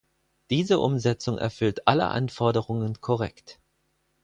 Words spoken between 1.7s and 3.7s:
alle Anforderungen korrekt.